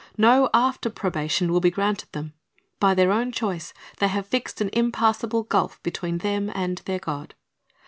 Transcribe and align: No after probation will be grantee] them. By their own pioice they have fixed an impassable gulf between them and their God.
No 0.17 0.49
after 0.51 0.89
probation 0.89 1.51
will 1.51 1.59
be 1.59 1.69
grantee] 1.69 2.07
them. 2.11 2.33
By 2.79 2.95
their 2.95 3.11
own 3.11 3.31
pioice 3.31 3.71
they 3.99 4.07
have 4.07 4.25
fixed 4.25 4.59
an 4.59 4.71
impassable 4.73 5.43
gulf 5.43 5.79
between 5.83 6.17
them 6.17 6.51
and 6.55 6.79
their 6.85 6.97
God. 6.97 7.35